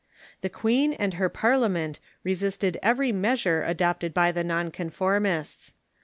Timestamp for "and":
0.93-1.13